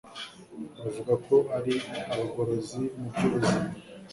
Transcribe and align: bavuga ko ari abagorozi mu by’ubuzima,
bavuga 0.81 1.13
ko 1.25 1.35
ari 1.57 1.75
abagorozi 2.11 2.81
mu 2.99 3.07
by’ubuzima, 3.13 3.63